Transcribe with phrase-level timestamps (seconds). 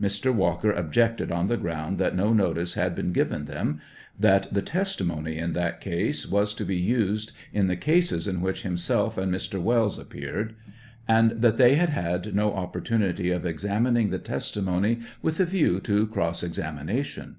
[0.00, 0.34] [Mr.
[0.34, 3.80] Walker objected, on the ground that no notice had been given them;
[4.18, 8.62] that the testimony in that case was to be used in the cases in which
[8.62, 9.62] himself and Mr.
[9.62, 10.56] Wells appeared,
[11.06, 16.04] and that they had had no opportunity of examining the testimony with a view to
[16.08, 17.36] cross exami nation.